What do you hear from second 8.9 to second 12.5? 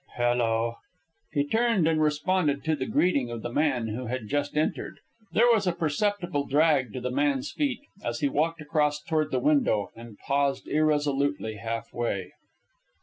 toward the window and paused irresolutely halfway.